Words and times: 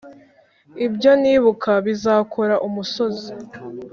ibyo 0.85 1.11
nibuka 1.21 1.71
bizakora 1.85 2.55
umusozi 2.67 3.31